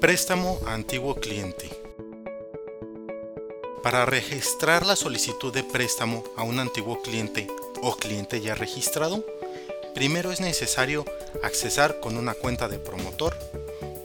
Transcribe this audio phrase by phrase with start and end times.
[0.00, 1.70] Préstamo a antiguo cliente.
[3.82, 7.46] Para registrar la solicitud de préstamo a un antiguo cliente
[7.80, 9.24] o cliente ya registrado,
[9.94, 11.04] primero es necesario
[11.42, 13.36] accesar con una cuenta de promotor,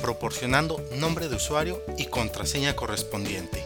[0.00, 3.64] proporcionando nombre de usuario y contraseña correspondiente.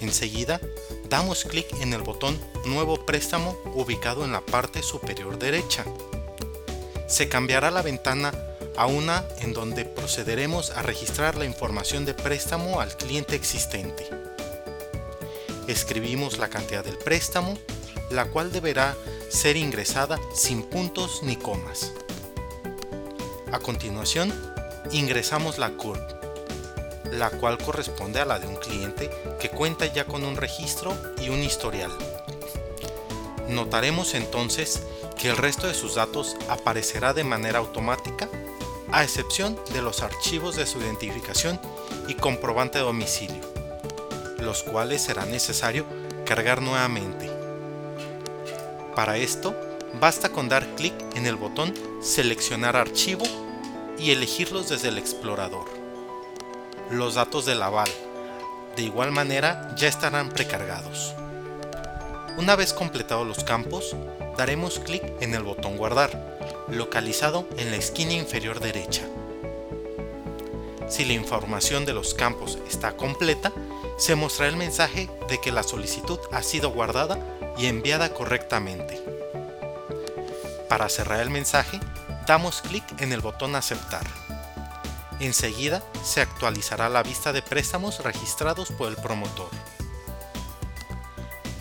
[0.00, 0.60] Enseguida,
[1.08, 5.84] damos clic en el botón Nuevo préstamo ubicado en la parte superior derecha.
[7.08, 8.32] Se cambiará la ventana
[8.76, 14.08] a una en donde procederemos a registrar la información de préstamo al cliente existente.
[15.68, 17.56] Escribimos la cantidad del préstamo,
[18.10, 18.96] la cual deberá
[19.28, 21.92] ser ingresada sin puntos ni comas.
[23.52, 24.32] A continuación,
[24.90, 26.00] ingresamos la CURP,
[27.12, 31.28] la cual corresponde a la de un cliente que cuenta ya con un registro y
[31.28, 31.90] un historial.
[33.48, 34.82] Notaremos entonces
[35.18, 38.28] que el resto de sus datos aparecerá de manera automática
[38.92, 41.60] a excepción de los archivos de su identificación
[42.08, 43.42] y comprobante de domicilio,
[44.38, 45.86] los cuales será necesario
[46.24, 47.30] cargar nuevamente.
[48.94, 49.54] Para esto,
[50.00, 53.24] basta con dar clic en el botón Seleccionar archivo
[53.96, 55.66] y elegirlos desde el explorador.
[56.90, 57.88] Los datos del aval,
[58.76, 61.14] de igual manera, ya estarán precargados.
[62.38, 63.94] Una vez completados los campos,
[64.38, 66.32] daremos clic en el botón Guardar
[66.68, 69.02] localizado en la esquina inferior derecha.
[70.88, 73.52] Si la información de los campos está completa,
[73.98, 77.18] se mostrará el mensaje de que la solicitud ha sido guardada
[77.58, 79.00] y enviada correctamente.
[80.68, 81.78] Para cerrar el mensaje,
[82.26, 84.06] damos clic en el botón Aceptar.
[85.20, 89.50] Enseguida se actualizará la vista de préstamos registrados por el promotor.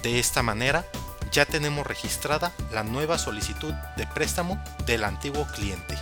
[0.03, 0.85] De esta manera,
[1.31, 5.95] ya tenemos registrada la nueva solicitud de préstamo del antiguo cliente.